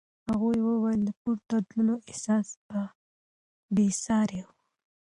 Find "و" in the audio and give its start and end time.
4.45-4.47